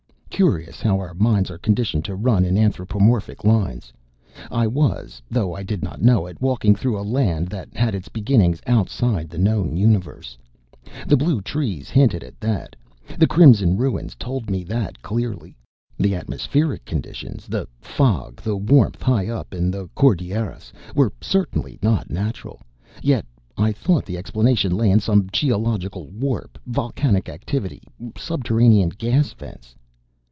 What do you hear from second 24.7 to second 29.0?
lay in some geological warp, volcanic activity, subterranean